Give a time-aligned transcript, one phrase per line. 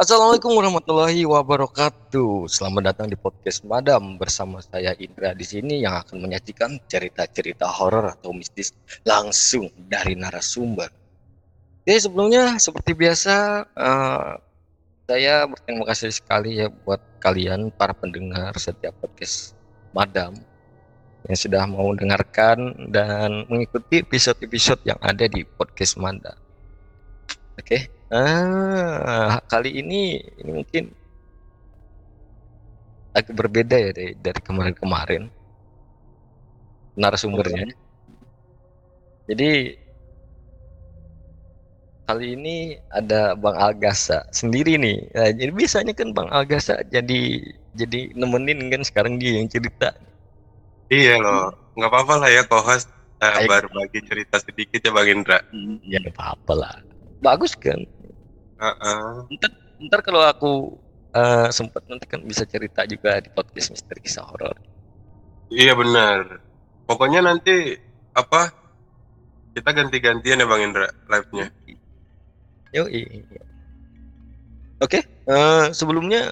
[0.00, 2.48] Assalamualaikum warahmatullahi wabarakatuh.
[2.48, 8.08] Selamat datang di podcast Madam bersama saya Indra di sini yang akan menyajikan cerita-cerita horor
[8.08, 8.72] atau mistis
[9.04, 10.88] langsung dari narasumber.
[11.84, 14.40] Oke, sebelumnya seperti biasa uh,
[15.04, 19.52] saya berterima kasih sekali ya buat kalian para pendengar setiap podcast
[19.92, 20.32] Madam
[21.28, 26.39] yang sudah mau mendengarkan dan mengikuti episode-episode yang ada di podcast Madam.
[27.60, 27.92] Oke.
[28.10, 30.84] Ah, kali ini ini mungkin
[33.12, 35.28] agak berbeda ya dari, dari kemarin-kemarin
[36.96, 37.70] narasumbernya.
[39.30, 39.76] Jadi
[42.10, 44.98] kali ini ada Bang Algasa sendiri nih.
[45.14, 47.44] Nah, jadi biasanya kan Bang Algasa jadi
[47.78, 49.94] jadi nemenin kan sekarang dia yang cerita.
[50.90, 52.90] Iya loh, nggak apa-apa lah ya kohas
[53.22, 55.38] uh, baru bagi cerita sedikit ya Bang Indra.
[55.86, 56.74] Ya nggak apa-apa lah.
[57.20, 57.80] Bagus kan?
[58.60, 59.28] Uh-uh.
[59.28, 59.50] Ntar,
[59.88, 60.52] ntar kalau aku
[61.16, 64.56] uh, sempet nanti kan bisa cerita juga di podcast misteri kisah horor.
[65.52, 66.40] Iya benar.
[66.88, 67.76] Pokoknya nanti
[68.16, 68.52] apa
[69.54, 71.50] kita ganti-gantian ya Bang Indra live-nya.
[72.70, 73.42] Yo, iya.
[74.80, 76.30] Oke, uh, sebelumnya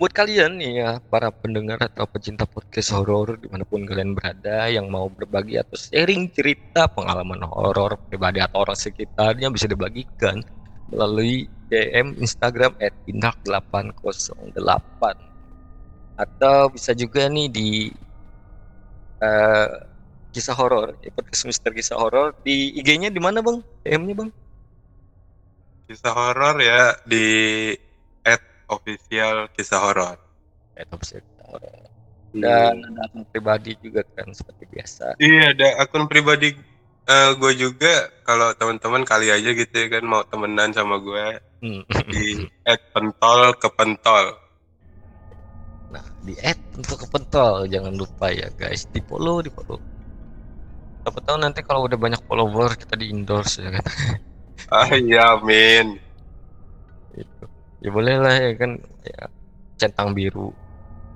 [0.00, 4.64] buat kalian nih ya para pendengar atau pecinta podcast horor di mana pun kalian berada
[4.72, 10.40] yang mau berbagi atau sharing cerita pengalaman horor pribadi atau orang sekitarnya bisa dibagikan
[10.88, 15.04] melalui DM Instagram @indak808
[16.16, 17.92] atau bisa juga nih di
[19.20, 19.84] uh,
[20.32, 23.60] kisah horor, podcast Mister kisah horor di IG-nya di mana bang?
[23.84, 24.30] DM-nya bang?
[25.92, 27.28] Kisah horor ya di
[28.70, 30.16] official kisah horor.
[30.78, 31.82] official kisah horor.
[32.30, 32.88] Dan hmm.
[32.94, 35.18] ada akun pribadi juga kan seperti biasa.
[35.18, 36.54] Iya ada akun pribadi
[37.10, 41.26] uh, eh, gue juga kalau teman-teman kali aja gitu ya kan mau temenan sama gue
[41.66, 41.82] hmm.
[42.10, 44.24] di add pentol ke pentol
[45.90, 49.82] nah di add untuk ke pentol jangan lupa ya guys di follow di follow
[51.02, 53.86] siapa tahu nanti kalau udah banyak follower kita di endorse ya kan
[54.70, 55.98] ah iya amin
[57.80, 59.20] ya boleh lah ya kan ya
[59.80, 60.52] centang biru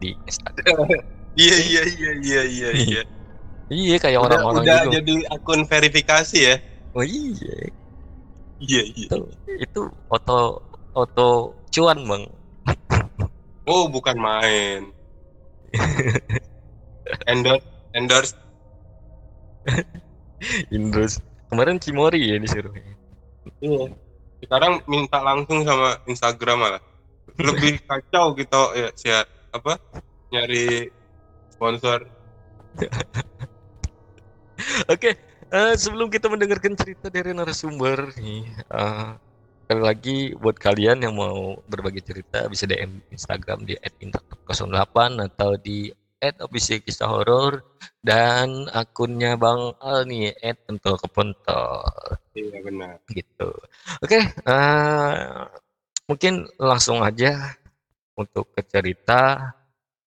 [0.00, 0.88] di Instagram
[1.41, 3.02] iya iya iya iya iya iya
[3.72, 6.56] Iya kayak orang-orang udah, udah jadi akun verifikasi ya.
[6.92, 7.72] Oh iya.
[8.60, 9.06] Iya iya.
[9.08, 9.19] Itu,
[9.56, 10.60] itu foto
[10.92, 11.28] foto
[11.72, 12.25] cuan bang.
[13.64, 14.92] Oh bukan main.
[17.25, 17.64] endorse
[17.96, 18.36] endorse.
[20.69, 21.16] endorse.
[21.48, 22.76] Kemarin Cimori ya disuruh.
[23.64, 23.88] Iya.
[24.44, 26.82] Sekarang minta langsung sama Instagram malah.
[27.34, 29.78] Lebih kacau gitu ya siap apa
[30.31, 30.91] nyari
[31.50, 32.06] sponsor
[34.93, 35.15] Oke,
[35.50, 39.19] uh, sebelum kita mendengarkan cerita dari narasumber nih, uh,
[39.65, 44.97] sekali lagi buat kalian yang mau berbagi cerita bisa DM Instagram di @intak08
[45.31, 45.91] atau di
[46.40, 47.64] @official kisah horor
[48.00, 50.32] dan akunnya Bang Al nih
[50.64, 51.84] @pentol kepentol.
[52.32, 53.02] Iya benar.
[53.10, 53.50] Gitu.
[54.00, 55.44] Oke, uh,
[56.08, 57.52] mungkin langsung aja
[58.16, 59.52] untuk ke cerita.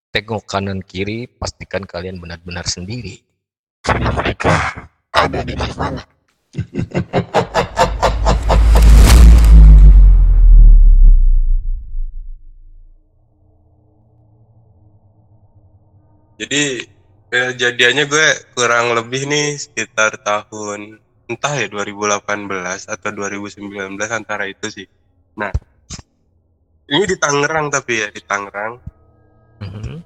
[0.07, 3.27] Tengok kanan kiri, pastikan kalian benar-benar sendiri
[3.95, 4.53] mereka
[5.15, 6.03] ada di mana?
[16.37, 16.85] Jadi
[17.27, 22.23] kejadiannya gue kurang lebih nih sekitar tahun entah ya 2018
[22.87, 24.87] atau 2019 antara itu sih.
[25.35, 25.51] Nah,
[26.87, 28.79] ini di Tangerang tapi ya di Tangerang.
[29.59, 29.97] Mm -hmm.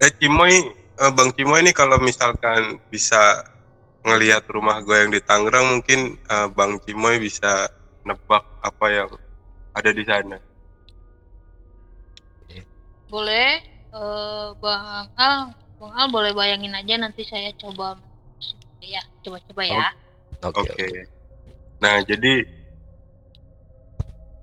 [0.00, 3.42] Eh Cimoy uh, Bang Cimo ini kalau misalkan bisa
[4.04, 7.68] ngelihat rumah gue yang di Tangerang mungkin uh, Bang Cimoy bisa
[8.04, 9.10] nebak apa yang
[9.72, 10.38] ada di sana.
[13.10, 13.58] Boleh,
[13.94, 17.98] uh, Bang Al, Bang Al boleh bayangin aja nanti saya coba
[18.80, 19.86] ya, coba-coba ya.
[20.46, 20.66] Oke.
[20.66, 20.88] Okay.
[20.88, 21.04] Okay.
[21.80, 22.44] Nah, jadi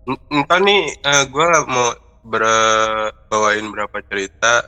[0.08, 1.92] entah nih uh, gue mau
[2.28, 2.44] ber
[3.28, 4.64] bawain berapa cerita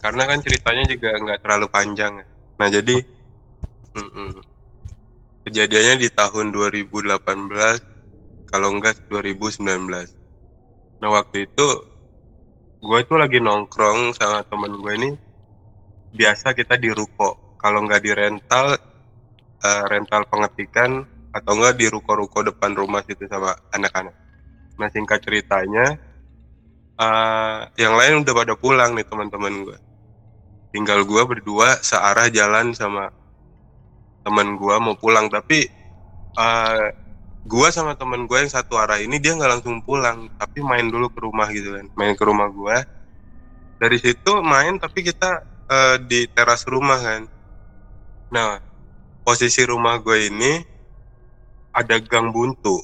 [0.00, 2.24] karena kan ceritanya juga nggak terlalu panjang
[2.56, 3.00] nah jadi
[3.96, 4.30] mm -mm.
[5.48, 7.16] kejadiannya di tahun 2018
[8.48, 9.64] kalau enggak 2019
[11.00, 11.66] nah waktu itu
[12.80, 15.10] gue itu lagi nongkrong sama temen gue ini.
[16.16, 17.56] Biasa kita di ruko.
[17.60, 18.66] Kalau nggak di rental
[19.64, 24.14] uh, rental pengetikan atau enggak di ruko-ruko depan rumah situ sama anak-anak.
[24.80, 26.00] Nah singkat ceritanya
[26.96, 29.78] uh, yang lain udah pada pulang nih teman-teman gue
[30.76, 33.08] tinggal gue berdua searah jalan sama
[34.20, 35.32] teman gue mau pulang.
[35.32, 35.64] Tapi
[36.36, 36.86] uh,
[37.46, 41.06] gua sama temen gue yang satu arah ini dia nggak langsung pulang tapi main dulu
[41.08, 42.82] ke rumah gitu kan main ke rumah gua.
[43.76, 47.22] Dari situ main tapi kita eh, di teras rumah kan.
[48.34, 48.58] Nah
[49.22, 50.52] posisi rumah gue ini
[51.70, 52.82] ada gang buntu.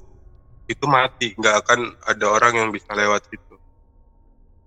[0.71, 3.57] Itu mati nggak akan ada orang yang bisa lewat situ.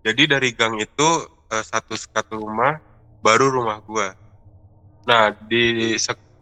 [0.03, 1.09] Jadi dari gang itu
[1.49, 2.77] eh, satu sekat rumah
[3.23, 4.11] baru rumah gua.
[5.07, 5.95] Nah di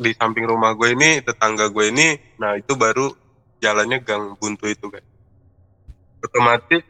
[0.04, 3.14] di samping rumah gue ini tetangga gue ini nah itu baru
[3.64, 5.04] jalannya gang buntu itu kan
[6.20, 6.84] otomatis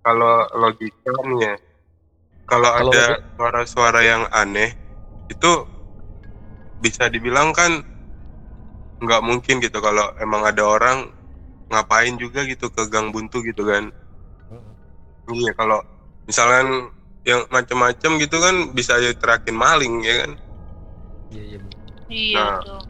[0.00, 1.60] kalau logikanya
[2.48, 4.72] kalau ada suara-suara yang aneh
[5.28, 5.52] itu
[6.80, 7.84] bisa dibilang kan
[9.04, 11.12] nggak mungkin gitu kalau emang ada orang
[11.68, 13.92] ngapain juga gitu ke gang buntu gitu kan
[15.28, 15.84] iya kalau
[16.24, 16.88] misalkan
[17.28, 20.32] yang macam-macam gitu kan bisa aja terakin maling ya kan
[21.28, 21.60] Iya iya.
[22.08, 22.87] Iya Nah.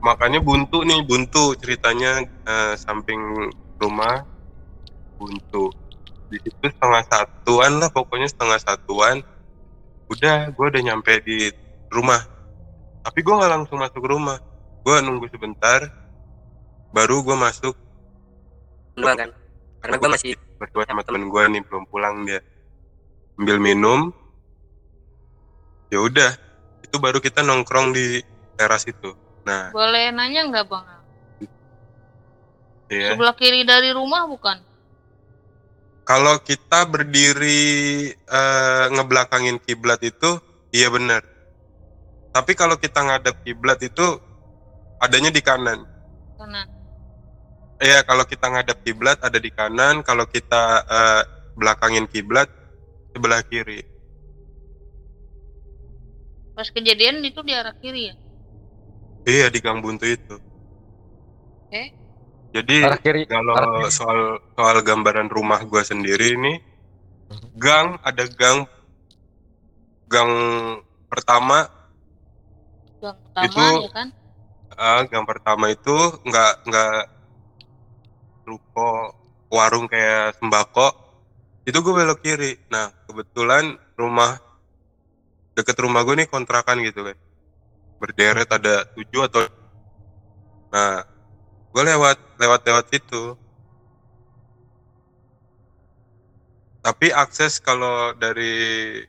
[0.00, 3.20] Makanya buntu nih buntu ceritanya eh, samping
[3.76, 4.24] rumah
[5.20, 5.72] buntu.
[6.32, 9.20] Di situ setengah satuan lah pokoknya setengah satuan.
[10.08, 11.52] Udah gue udah nyampe di
[11.92, 12.24] rumah.
[13.04, 14.40] Tapi gue nggak langsung masuk rumah.
[14.80, 15.84] Gue nunggu sebentar
[16.90, 17.74] baru gue masuk.
[18.96, 19.30] Dua kan?
[19.80, 22.40] Karena gue masih berdua sama temen gue nih belum pulang dia.
[23.36, 24.12] Ambil minum.
[25.90, 26.30] Ya udah
[26.86, 28.22] itu baru kita nongkrong di
[28.54, 29.10] teras itu
[29.46, 30.86] nah Boleh nanya nggak bang?
[32.90, 34.58] ya Sebelah kiri dari rumah bukan?
[36.04, 40.42] Kalau kita berdiri eh, ngebelakangin kiblat itu,
[40.74, 41.22] iya benar.
[42.34, 44.18] Tapi kalau kita ngadap kiblat itu
[44.98, 45.86] adanya di kanan.
[46.34, 46.66] Kanan.
[47.78, 51.22] Iya, kalau kita ngadap kiblat ada di kanan, kalau kita eh,
[51.54, 52.50] belakangin kiblat
[53.14, 53.86] sebelah kiri.
[56.58, 58.14] Pas kejadian itu di arah kiri ya?
[59.22, 60.36] Iya, di gang buntu itu.
[61.66, 61.82] Oke.
[62.50, 63.22] Jadi Arah kiri.
[63.24, 63.94] kalau arah kiri.
[63.94, 64.20] soal
[64.52, 66.58] soal gambaran rumah gua sendiri ini
[67.54, 68.66] gang ada gang
[70.04, 70.30] gang
[71.06, 71.70] pertama
[72.98, 74.08] Gang pertama Itu- ya kan?
[74.74, 75.94] Ah, gang pertama itu
[76.26, 76.96] nggak nggak
[78.44, 79.14] ruko
[79.46, 80.90] warung kayak sembako
[81.62, 83.62] itu gue belok kiri nah kebetulan
[83.94, 84.42] rumah
[85.54, 87.14] deket rumah gue nih kontrakan gitu kan
[88.00, 89.44] berderet ada tujuh atau
[90.72, 91.04] nah
[91.70, 93.36] gue lewat lewat lewat situ
[96.80, 99.04] tapi akses kalau dari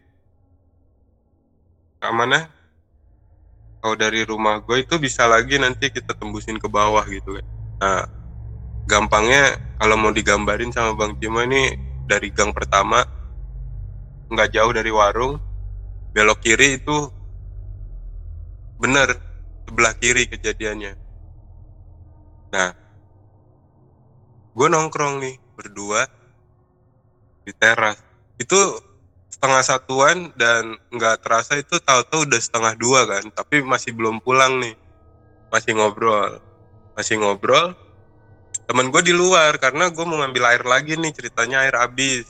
[2.01, 2.51] ke mana
[3.81, 7.47] kalau dari rumah gue itu bisa lagi nanti kita tembusin ke bawah gitu kan.
[7.81, 8.01] Nah,
[8.85, 11.73] gampangnya kalau mau digambarin sama Bang Cima ini
[12.05, 13.01] dari gang pertama
[14.29, 15.41] nggak jauh dari warung,
[16.13, 17.09] belok kiri itu
[18.81, 19.13] bener
[19.69, 20.97] sebelah kiri kejadiannya.
[22.51, 22.69] Nah,
[24.57, 26.09] gue nongkrong nih berdua
[27.45, 28.01] di teras.
[28.41, 28.57] Itu
[29.41, 34.61] setengah satuan dan nggak terasa itu tahu-tahu udah setengah dua kan tapi masih belum pulang
[34.61, 34.77] nih
[35.49, 36.37] masih ngobrol
[36.93, 37.73] masih ngobrol
[38.69, 42.29] temen gue di luar karena gue mau ngambil air lagi nih ceritanya air habis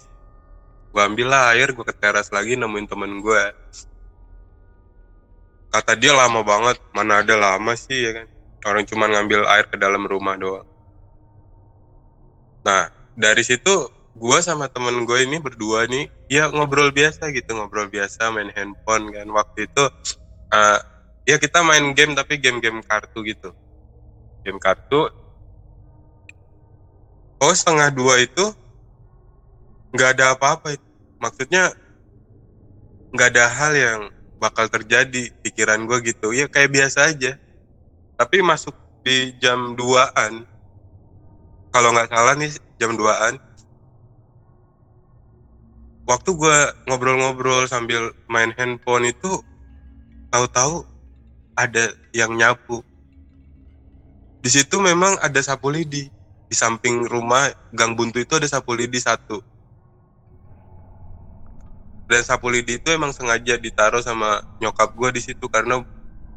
[0.95, 3.44] gue ambil air gue ke teras lagi nemuin temen gue
[5.71, 8.27] kata dia lama banget mana ada lama sih ya kan?
[8.68, 10.68] Orang cuma ngambil air ke dalam rumah doang.
[12.62, 17.87] Nah dari situ gua sama temen gue ini berdua nih ya ngobrol biasa gitu ngobrol
[17.87, 19.25] biasa main handphone kan.
[19.31, 19.83] Waktu itu
[20.51, 20.80] eh,
[21.25, 23.56] ya kita main game tapi game-game kartu gitu.
[24.44, 25.09] Game kartu.
[27.42, 28.54] Oh setengah dua itu
[29.92, 30.80] nggak ada apa-apa
[31.19, 31.75] maksudnya
[33.11, 33.99] nggak ada hal yang
[34.42, 36.33] bakal terjadi pikiran gue gitu.
[36.33, 37.38] Ya kayak biasa aja.
[38.18, 38.74] Tapi masuk
[39.06, 40.45] di jam 2an
[41.69, 43.33] kalau nggak salah nih jam 2an
[46.06, 49.42] waktu gue ngobrol-ngobrol sambil main handphone itu
[50.33, 50.86] tahu-tahu
[51.57, 52.81] ada yang nyapu.
[54.42, 56.10] Di situ memang ada sapu lidi.
[56.52, 59.50] Di samping rumah gang buntu itu ada sapu lidi satu
[62.11, 65.80] dan sapu lidi itu emang sengaja ditaruh sama nyokap gue di situ karena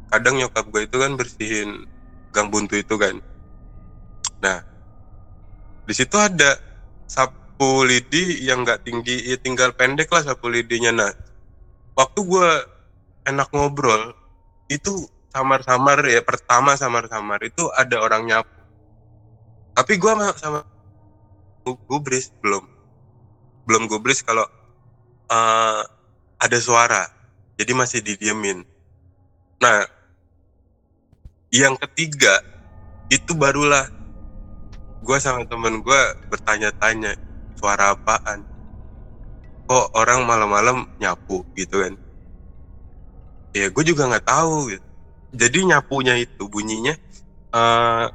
[0.07, 1.69] kadang nyokap gue itu kan bersihin
[2.31, 3.19] gang buntu itu kan.
[4.43, 4.63] Nah
[5.85, 6.57] di situ ada
[7.05, 11.11] sapu lidi yang nggak tinggi ya tinggal pendek lah sapu lidinya nah
[11.99, 12.49] waktu gue
[13.29, 14.13] enak ngobrol
[14.71, 18.51] itu samar-samar ya pertama samar-samar itu ada orang nyapu.
[19.75, 20.59] Tapi gue sama, sama
[21.67, 22.63] gu- gubris belum.
[23.67, 24.47] Belum gubris kalau
[25.29, 25.81] eh,
[26.39, 27.03] ada suara.
[27.55, 28.67] Jadi masih didiemin.
[29.63, 29.87] Nah
[31.53, 32.43] yang ketiga
[33.07, 33.87] itu barulah
[35.05, 37.15] gue sama temen gue bertanya-tanya
[37.55, 38.43] suara apaan?
[39.65, 41.47] Kok orang malam-malam nyapu?
[41.55, 41.93] Gitu kan.
[43.55, 44.85] Ya gue juga nggak tahu gitu.
[45.35, 46.95] jadi nyapunya itu bunyinya
[47.55, 48.05] eh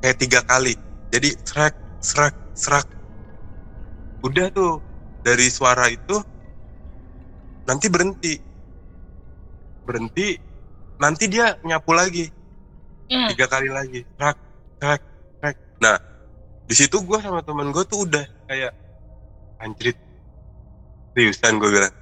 [0.00, 0.76] kayak tiga kali.
[1.12, 2.86] Jadi serak serak serak
[4.24, 4.82] udah tuh
[5.22, 6.18] dari suara itu
[7.68, 8.34] nanti berhenti.
[9.84, 10.40] Berhenti
[10.96, 12.32] nanti dia nyapu lagi.
[13.08, 13.28] Ya.
[13.32, 14.00] tiga kali lagi.
[14.16, 14.36] Rak
[14.80, 15.02] rak
[15.44, 15.96] rak nah
[16.68, 18.72] di situ gue sama temen gue tuh udah kayak
[19.60, 19.96] anjrit.
[21.12, 21.94] Seriusan gue bilang.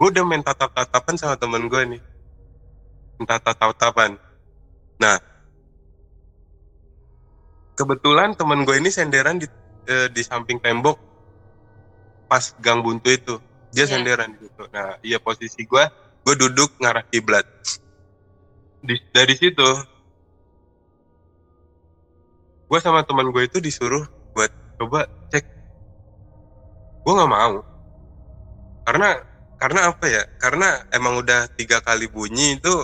[0.00, 2.02] Gue udah main tatap tatapan sama temen gue nih.
[3.20, 4.16] Main tatap tatapan
[4.98, 5.14] nah
[7.78, 9.46] kebetulan temen gue ini senderan di
[9.86, 10.98] eh, di samping tembok
[12.26, 13.38] pas gang buntu itu
[13.74, 13.92] dia Iya.
[13.98, 15.84] senderan gitu nah iya posisi gue
[16.28, 17.48] gue duduk ngarah kiblat.
[18.84, 19.64] Di, dari situ
[22.68, 24.04] gue sama teman gue itu disuruh
[24.36, 25.40] buat coba cek.
[27.00, 27.64] Gue nggak mau.
[28.84, 29.24] Karena
[29.56, 30.22] karena apa ya?
[30.36, 32.74] Karena emang udah tiga kali bunyi itu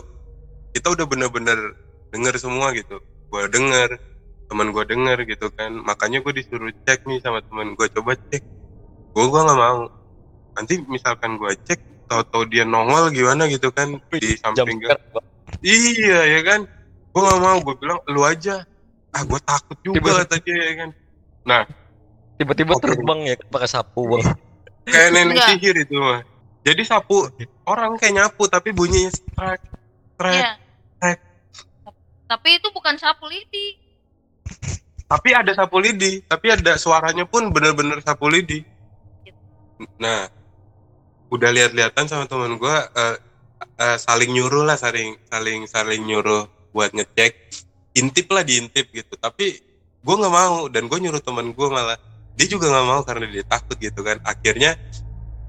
[0.73, 1.77] kita udah bener-bener
[2.17, 2.97] denger semua gitu.
[3.29, 4.01] Gue denger
[4.49, 5.69] teman gue denger gitu kan.
[5.85, 8.41] Makanya gue disuruh cek nih sama teman gue coba cek.
[9.13, 9.85] Gue gue nggak mau
[10.55, 14.95] nanti misalkan gue cek tahu-tahu dia nongol gimana gitu kan di samping gue.
[15.65, 16.61] Iya ya kan,
[17.11, 18.63] gue gak mau, gue bilang lu aja.
[19.15, 20.91] Ah gue takut juga Tiba- kata dia ya kan.
[22.35, 22.83] tiba-tiba Oke.
[22.83, 24.27] terbang ya pakai sapu bang
[24.91, 25.49] Kayak nenek Enggak.
[25.55, 26.21] sihir itu mah.
[26.65, 27.29] Jadi sapu
[27.69, 29.61] orang kayak nyapu tapi bunyinya strek,
[30.17, 30.35] strek.
[30.41, 30.53] Iya.
[31.01, 31.19] Trek.
[32.25, 33.77] Tapi itu bukan sapu lidi.
[35.05, 38.65] Tapi ada sapu lidi, tapi ada suaranya pun bener-bener sapu lidi.
[40.01, 40.29] Nah,
[41.35, 43.17] udah lihat-lihatan sama teman gue eh,
[43.83, 47.33] eh, saling nyuruh lah, saling saling saling nyuruh buat ngecek,
[47.99, 49.19] intip lah diintip gitu.
[49.19, 49.59] Tapi
[50.05, 51.99] gue nggak mau dan gue nyuruh teman gue malah.
[52.39, 54.23] Dia juga nggak mau karena dia takut gitu kan.
[54.23, 54.79] Akhirnya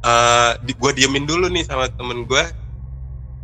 [0.02, 2.44] eh di, gue diemin dulu nih sama temen gue,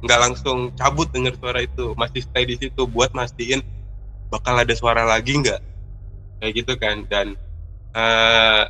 [0.02, 3.62] nggak langsung cabut denger suara itu, masih stay di situ buat mastiin
[4.34, 5.62] bakal ada suara lagi nggak.
[6.42, 7.06] Kayak gitu kan.
[7.06, 7.28] Dan
[7.94, 8.66] eh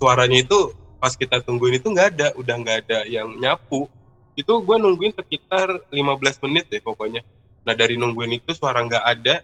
[0.00, 3.90] suaranya itu pas kita tungguin itu nggak ada udah nggak ada yang nyapu.
[4.38, 7.26] Itu gue nungguin sekitar 15 menit deh pokoknya.
[7.66, 9.42] Nah dari nungguin itu suara nggak ada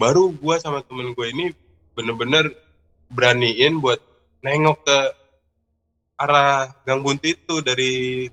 [0.00, 1.52] baru gue sama temen gue ini
[1.92, 2.48] bener-bener
[3.12, 4.00] beraniin buat
[4.40, 4.98] nengok ke
[6.16, 8.24] arah gang buntu itu dari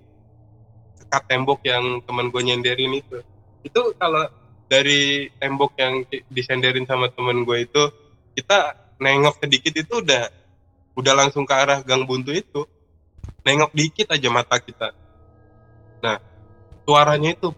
[1.04, 3.20] sekat tembok yang teman gue nyenderin itu.
[3.60, 4.24] Itu kalau
[4.72, 7.84] dari tembok yang di- disenderin sama temen gue itu
[8.40, 8.72] kita
[9.04, 10.32] nengok sedikit itu udah
[10.94, 12.66] udah langsung ke arah gang buntu itu
[13.44, 14.94] nengok dikit aja mata kita.
[16.00, 16.22] Nah
[16.86, 17.50] suaranya itu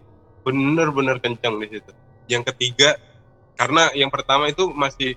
[0.42, 1.92] bener-bener kencang di situ.
[2.26, 2.96] Yang ketiga
[3.56, 5.14] karena yang pertama itu masih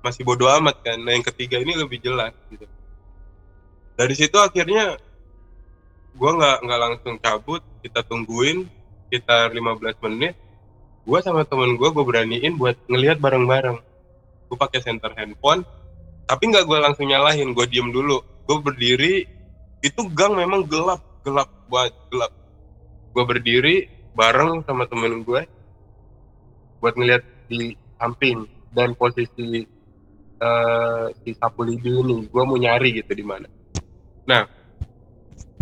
[0.00, 0.98] masih bodoh amat kan.
[0.98, 2.64] Nah yang ketiga ini lebih jelas gitu.
[3.96, 5.00] Dari situ akhirnya
[6.16, 8.64] gua nggak nggak langsung cabut kita tungguin
[9.06, 10.34] sekitar 15 menit.
[11.06, 13.78] Gua sama temen gua gue beraniin buat ngelihat bareng-bareng.
[14.46, 15.66] Gue pakai center handphone
[16.26, 18.18] tapi nggak gue langsung nyalahin gue diem dulu.
[18.46, 19.26] Gue berdiri
[19.82, 22.32] itu gang memang gelap gelap buat gelap.
[23.14, 23.76] Gue berdiri
[24.18, 25.42] bareng sama temen gue
[26.82, 29.62] buat ngeliat di samping dan posisi
[30.42, 32.26] eh, si sapu lidi ini.
[32.26, 33.46] Gue mau nyari gitu di mana.
[34.26, 34.42] Nah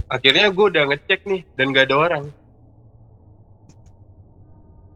[0.09, 2.25] akhirnya gue udah ngecek nih dan gak ada orang.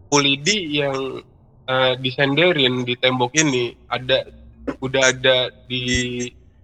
[0.08, 1.20] Sapu lidi yang
[1.68, 4.37] eh, disenderin di tembok ini ada
[4.76, 5.84] udah ada di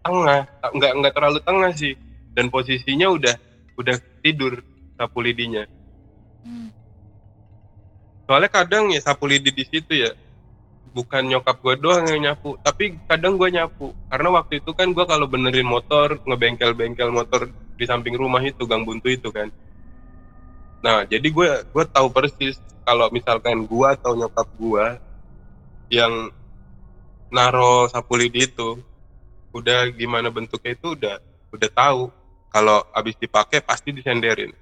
[0.05, 0.45] tengah
[0.75, 1.95] nggak nggak terlalu tengah sih.
[2.35, 3.35] Dan posisinya udah
[3.79, 4.61] udah tidur
[4.95, 5.65] sapu lidinya.
[6.45, 6.69] Hmm.
[8.29, 10.13] soalnya kadang ya sapu lidi di situ ya
[10.93, 13.91] bukan nyokap gue doang yang nyapu tapi kadang gue nyapu.
[14.13, 18.87] Karena waktu itu kan gue kalau benerin motor ngebengkel-bengkel motor di samping rumah itu gang
[18.87, 19.51] buntu itu kan.
[20.85, 24.87] Nah jadi gue gue tahu persis kalau misalkan gue atau nyokap gue
[25.91, 26.31] yang
[27.31, 28.81] naro sapu lidi itu.
[29.55, 31.17] Udah gimana bentuknya itu udah
[31.55, 32.03] udah tahu.
[32.51, 34.55] Kalau habis dipakai pasti disenderin.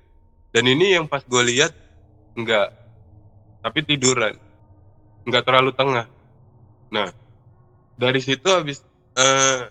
[0.53, 1.73] Dan ini yang pas gue lihat
[2.37, 2.73] enggak
[3.63, 4.37] tapi tiduran.
[5.25, 6.07] Nggak terlalu tengah.
[6.93, 7.09] Nah
[7.97, 8.85] dari situ habis
[9.17, 9.69] eh,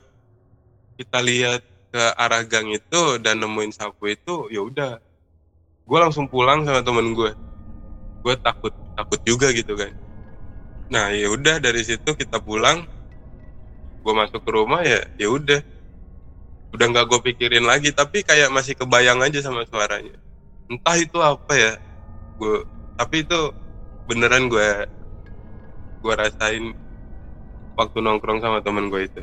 [0.97, 4.97] kita lihat ke arah gang itu dan nemuin sapu itu ya udah.
[5.85, 7.33] Gue langsung pulang sama temen gue
[8.21, 9.91] gue takut takut juga gitu kan
[10.91, 12.83] nah ya udah dari situ kita pulang.
[14.03, 15.63] Gue masuk ke rumah ya ya udah.
[16.75, 20.19] Udah nggak gue pikirin lagi tapi kayak masih kebayang aja sama suaranya.
[20.67, 21.73] Entah itu apa ya.
[22.35, 22.67] Gue
[22.99, 23.39] tapi itu
[24.11, 24.69] beneran gue
[26.01, 26.75] gue rasain
[27.79, 29.21] waktu nongkrong sama temen gue itu.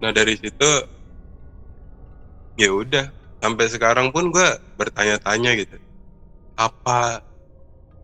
[0.00, 0.70] Nah dari situ
[2.56, 3.12] ya udah.
[3.42, 4.48] Sampai sekarang pun gue
[4.78, 5.76] bertanya-tanya gitu.
[6.56, 7.20] Apa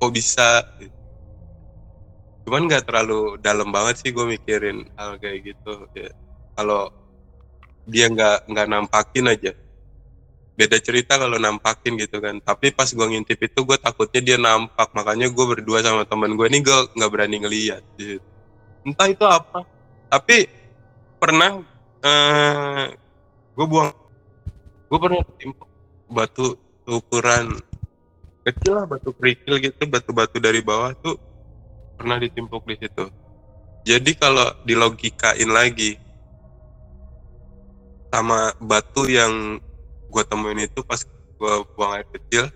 [0.02, 0.66] kok bisa?
[0.82, 0.97] gitu.
[2.48, 5.84] Cuman nggak terlalu dalam banget sih gue mikirin hal kayak gitu.
[5.92, 6.08] Ya
[6.56, 6.88] kalau
[7.84, 9.52] dia nggak nggak nampakin aja.
[10.56, 12.40] Beda cerita kalau nampakin gitu kan.
[12.40, 14.88] Tapi pas gue ngintip itu gue takutnya dia nampak.
[14.96, 18.24] Makanya gue berdua sama temen gue ini gue nggak berani ngeliat gitu.
[18.88, 19.68] entah itu apa.
[20.08, 20.48] Tapi
[21.20, 21.60] pernah
[22.00, 22.96] eh
[23.52, 23.92] gue buang
[24.88, 25.68] gue pernah timpuk
[26.08, 26.56] batu
[26.88, 27.60] ukuran
[28.48, 31.27] kecil lah batu kerikil gitu batu-batu dari bawah tuh
[31.98, 33.10] pernah ditimpuk di situ.
[33.82, 35.98] Jadi kalau dilogikain lagi
[38.14, 39.58] sama batu yang
[40.08, 42.48] gue temuin itu pas gue buang air kecil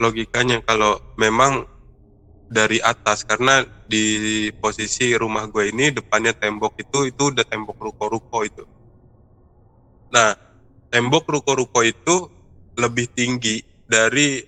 [0.00, 1.68] logikanya kalau memang
[2.48, 8.38] dari atas karena di posisi rumah gue ini depannya tembok itu itu udah tembok ruko-ruko
[8.48, 8.64] itu.
[10.10, 10.34] Nah
[10.88, 12.26] tembok ruko-ruko itu
[12.80, 14.40] lebih tinggi dari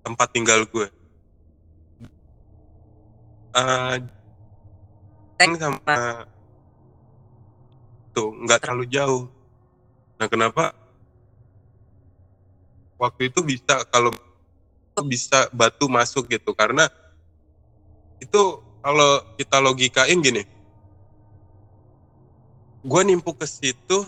[0.00, 0.88] tempat tinggal gue
[3.54, 3.96] uh,
[5.38, 6.26] sama
[8.10, 9.24] tuh nggak terlalu jauh.
[10.18, 10.74] Nah kenapa?
[12.98, 14.10] Waktu itu bisa kalau
[15.06, 16.90] bisa batu masuk gitu karena
[18.18, 20.42] itu kalau kita logikain gini.
[22.82, 24.02] Gue nimpuk ke situ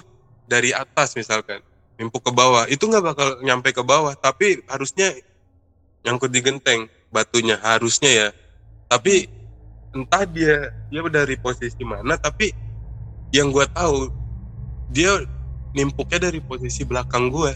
[0.51, 1.63] dari atas misalkan
[1.95, 2.67] nimpuk ke bawah.
[2.67, 5.15] Itu nggak bakal nyampe ke bawah tapi harusnya
[6.03, 8.29] nyangkut di genteng batunya harusnya ya
[8.91, 9.31] tapi
[9.95, 12.51] entah dia dia dari posisi mana tapi
[13.31, 14.11] yang gue tahu
[14.91, 15.23] dia
[15.71, 17.55] nimpuknya dari posisi belakang gue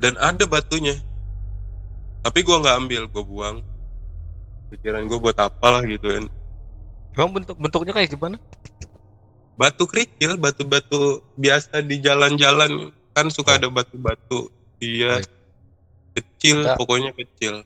[0.00, 0.96] dan ada batunya
[2.24, 3.56] tapi gue nggak ambil gue buang
[4.72, 6.26] pikiran gue buat apa lah gitu kan
[7.16, 8.36] Emang bentuk bentuknya kayak gimana?
[9.56, 15.24] batu kerikil batu-batu biasa di jalan-jalan kan suka ada batu-batu Baik.
[16.12, 16.76] kecil Enggak.
[16.76, 17.64] pokoknya kecil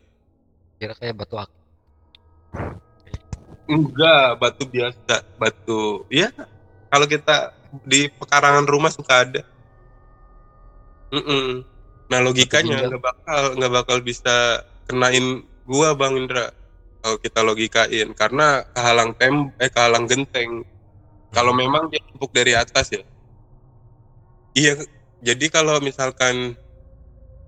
[0.79, 1.60] Kira kayak batu akik.
[3.71, 6.35] Enggak batu biasa batu ya
[6.91, 7.55] kalau kita
[7.87, 9.43] di pekarangan rumah suka ada.
[11.11, 11.67] Mm-mm.
[12.11, 12.91] nah logikanya ginjal.
[12.91, 16.51] nggak bakal nggak bakal bisa kenain gua bang Indra
[17.03, 18.09] kalau kita logikain.
[18.19, 20.67] Karena kehalang tem eh kehalang genteng.
[21.31, 23.03] Kalau memang dia empuk dari atas ya.
[24.59, 24.83] Iya
[25.23, 26.59] jadi kalau misalkan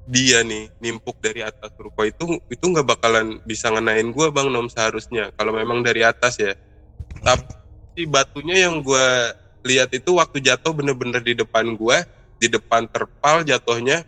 [0.03, 4.67] dia nih nimpuk dari atas ruko itu itu nggak bakalan bisa ngenain gua bang nom
[4.67, 5.31] seharusnya.
[5.39, 6.53] Kalau memang dari atas ya.
[7.23, 9.31] Tapi batunya yang gua
[9.63, 12.03] lihat itu waktu jatuh bener-bener di depan gua
[12.37, 14.03] di depan terpal jatuhnya.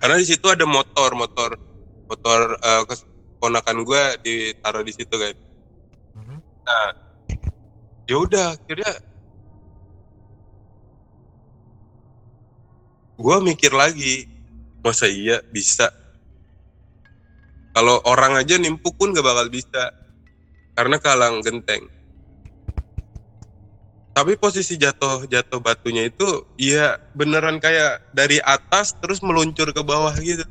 [0.00, 1.56] Karena di situ ada motor motor
[2.08, 5.16] motor eh, kes- keponakan gua ditaruh di situ
[6.10, 6.42] Mhm.
[6.66, 6.90] nah
[8.10, 8.92] ya udah akhirnya
[13.20, 14.24] gue mikir lagi
[14.80, 15.40] masa iya?
[15.52, 15.88] Bisa.
[17.70, 19.94] Kalau orang aja nimpuk pun gak bakal bisa.
[20.74, 21.86] Karena kalang genteng.
[24.10, 26.26] Tapi posisi jatuh jatuh batunya itu
[26.58, 30.42] ya beneran kayak dari atas terus meluncur ke bawah gitu.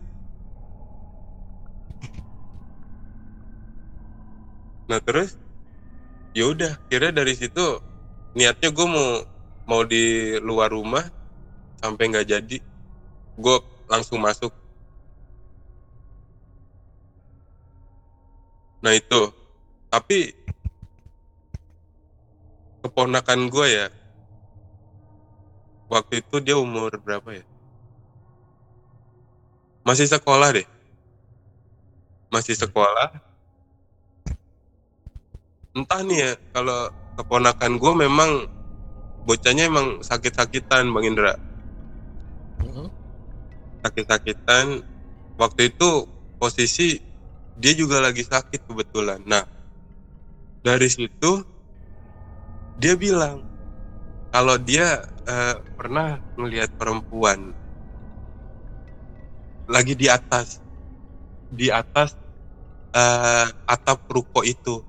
[4.90, 5.38] Nah terus?
[6.34, 7.84] Ya udah kira dari situ
[8.34, 9.10] niatnya gue mau
[9.70, 11.06] mau di luar rumah
[11.78, 12.58] sampai nggak jadi.
[13.38, 13.58] Gue
[13.90, 14.54] langsung masuk.
[18.86, 19.34] Nah itu.
[19.90, 20.38] Tapi
[22.86, 23.88] keponakan gue ya
[25.90, 27.46] waktu itu dia umur berapa ya?
[29.82, 30.68] Masih sekolah deh.
[32.30, 33.10] Masih sekolah.
[35.74, 38.32] Entah nih ya kalau keponakan gue memang
[39.26, 41.49] bocahnya emang sakit-sakitan bang Indra.
[43.84, 44.84] Sakit-sakitan
[45.40, 46.06] waktu itu
[46.40, 47.00] posisi
[47.60, 49.20] dia juga lagi sakit kebetulan.
[49.28, 49.44] Nah
[50.64, 51.44] dari situ
[52.80, 53.44] dia bilang
[54.32, 57.52] kalau dia eh, pernah melihat perempuan
[59.70, 60.64] lagi di atas
[61.52, 62.16] di atas
[62.96, 64.84] eh, atap ruko itu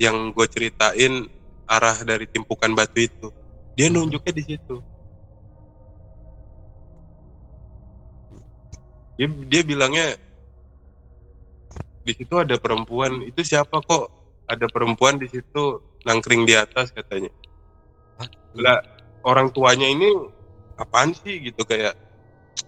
[0.00, 1.28] yang gue ceritain
[1.68, 3.28] arah dari timpukan batu itu.
[3.76, 4.89] Dia nunjuknya di situ
[9.20, 10.16] dia, dia bilangnya
[12.00, 13.20] di situ ada perempuan.
[13.28, 14.08] Itu siapa kok?
[14.48, 17.28] Ada perempuan di situ nangkring di atas katanya.
[18.56, 18.80] Lah
[19.20, 20.08] orang tuanya ini
[20.80, 21.52] apaan sih?
[21.52, 21.92] Gitu kayak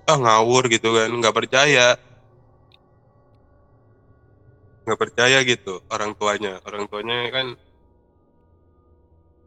[0.04, 1.08] ah ngawur gitu kan.
[1.08, 1.96] Nggak percaya.
[4.84, 6.60] Nggak percaya gitu orang tuanya.
[6.68, 7.46] Orang tuanya kan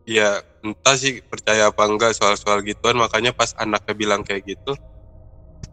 [0.10, 2.98] ya entah sih percaya apa enggak soal-soal gituan.
[2.98, 4.74] Makanya pas anaknya bilang kayak gitu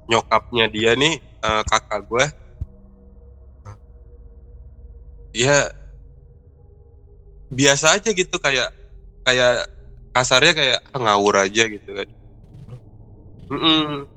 [0.09, 2.25] nyokapnya dia nih eh, kakak gue.
[5.33, 5.73] Ya
[7.53, 8.73] biasa aja gitu kayak
[9.25, 9.69] kayak
[10.13, 12.09] kasarnya kayak ah, ngawur aja gitu kan.
[13.53, 14.09] Mm-mm.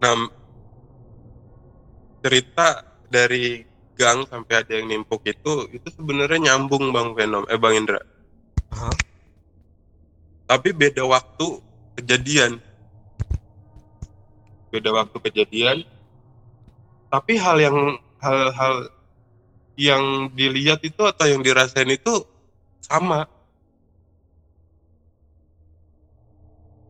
[0.00, 0.16] nah
[2.24, 3.62] cerita dari
[3.94, 8.00] gang sampai ada yang nimpuk itu itu sebenarnya nyambung bang Venom eh bang Indra.
[8.70, 8.94] Hah?
[10.50, 11.62] tapi beda waktu
[11.94, 12.58] kejadian
[14.70, 15.82] beda waktu kejadian.
[17.10, 18.74] Tapi hal yang hal-hal
[19.74, 22.22] yang dilihat itu atau yang dirasain itu
[22.78, 23.26] sama.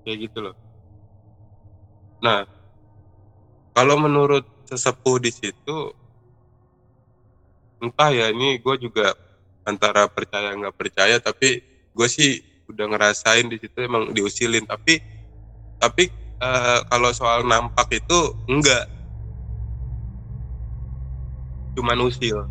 [0.05, 0.57] Kayak gitu loh.
[2.21, 2.45] Nah
[3.73, 5.79] kalau menurut sesepuh di situ
[7.81, 9.17] entah ya ini gue juga
[9.65, 11.65] antara percaya nggak percaya tapi
[11.97, 14.69] gue sih udah ngerasain di situ emang diusilin.
[14.69, 15.01] Tapi
[15.81, 18.89] tapi eh, kalau soal nampak itu enggak.
[21.77, 22.49] Cuman usil.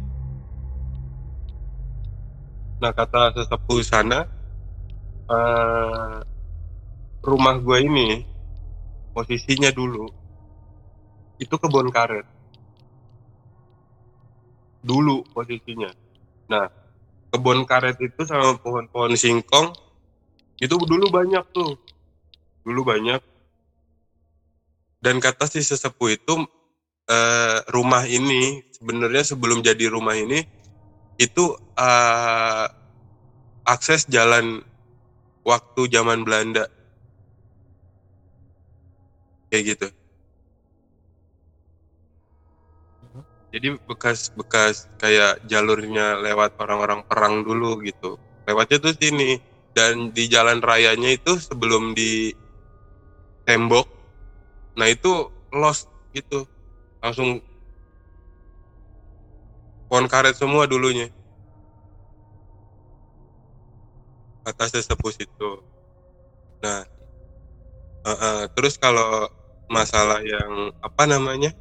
[2.79, 4.23] Nah kata sesepuh sana
[5.27, 6.15] eh,
[7.19, 8.09] rumah gue ini
[9.11, 10.07] posisinya dulu
[11.39, 12.23] itu kebun karet.
[14.79, 15.91] Dulu posisinya.
[16.47, 16.71] Nah
[17.29, 19.75] kebun karet itu sama pohon-pohon singkong
[20.63, 21.75] itu dulu banyak tuh.
[22.63, 23.19] Dulu banyak
[24.99, 26.35] dan kata si sesepuh itu
[27.07, 30.43] eh, rumah ini sebenarnya sebelum jadi rumah ini
[31.15, 32.67] itu eh,
[33.63, 34.59] akses jalan
[35.47, 36.67] waktu zaman Belanda.
[39.49, 39.87] Kayak gitu.
[43.49, 48.21] Jadi bekas-bekas kayak jalurnya lewat orang-orang perang dulu gitu.
[48.45, 49.41] Lewatnya tuh sini.
[49.69, 52.33] Dan di jalan rayanya itu sebelum di
[53.45, 53.98] tembok
[54.79, 56.47] nah itu lost gitu.
[57.03, 57.43] Langsung
[59.91, 61.11] pohon karet semua dulunya.
[64.47, 65.51] Atas sesepuh itu.
[66.63, 66.87] Nah
[68.07, 69.27] eh, eh, terus kalau
[69.67, 71.53] masalah yang apa namanya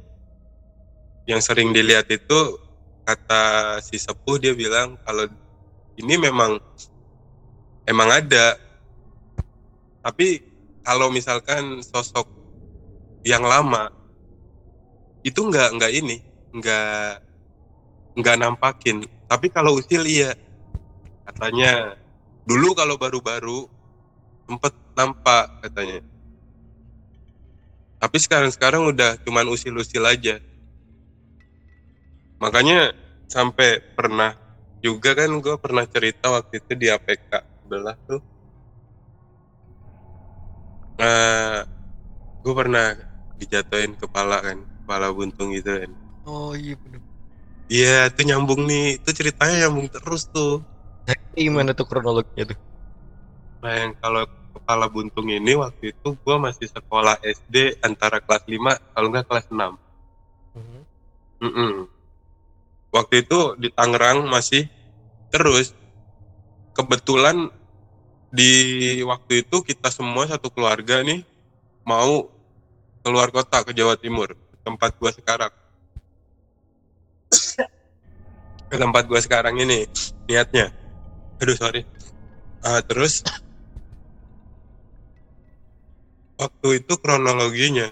[1.29, 2.57] yang sering dilihat itu
[3.05, 5.27] kata si sepuh dia bilang kalau
[5.99, 6.57] ini memang
[7.83, 8.55] emang ada.
[9.99, 10.41] Tapi
[10.81, 12.38] kalau misalkan sosok
[13.23, 13.91] yang lama
[15.23, 16.17] itu nggak nggak ini
[16.55, 17.11] nggak
[18.19, 19.05] nggak nampakin.
[19.29, 20.33] Tapi kalau usil iya.
[21.27, 21.93] Katanya
[22.47, 23.69] dulu kalau baru-baru
[24.49, 26.01] sempet nampak katanya.
[27.99, 30.39] Tapi sekarang-sekarang udah cuman usil-usil aja.
[32.39, 32.95] Makanya
[33.27, 34.33] sampai pernah
[34.79, 38.23] juga kan gue pernah cerita waktu itu di APK sebelah tuh.
[40.97, 41.67] Nah
[42.39, 43.08] gue pernah
[43.39, 45.91] dijatuhin kepala kan kepala buntung gitu kan
[46.27, 47.01] Oh iya bener.
[47.71, 50.61] iya itu nyambung nih itu ceritanya nyambung terus tuh
[51.07, 52.59] Nah, gimana tuh kronologinya tuh?
[53.59, 54.23] nah yang kalau
[54.53, 59.47] kepala buntung ini waktu itu gue masih sekolah SD antara kelas 5 kalau nggak kelas
[59.49, 59.73] 6
[60.53, 60.79] Mhm.
[61.39, 61.73] Mm-mm.
[62.89, 64.65] Waktu itu di Tangerang masih
[65.29, 65.77] terus
[66.73, 67.53] kebetulan
[68.29, 68.51] di
[69.05, 71.21] waktu itu kita semua satu keluarga nih
[71.85, 72.29] mau
[73.05, 75.53] keluar kota ke Jawa Timur tempat gua sekarang
[78.69, 79.89] ke tempat gua sekarang ini
[80.27, 80.71] niatnya
[81.39, 81.83] aduh sorry
[82.59, 83.23] Ah, terus
[86.35, 87.87] waktu itu kronologinya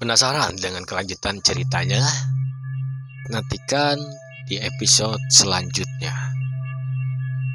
[0.00, 2.00] Penasaran dengan kelanjutan ceritanya?
[3.28, 4.00] Nantikan
[4.48, 6.16] di episode selanjutnya.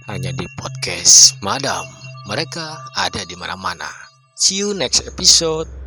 [0.06, 2.05] Hanya di podcast Madam.
[2.26, 3.86] Mereka ada di mana-mana.
[4.34, 5.85] See you next episode.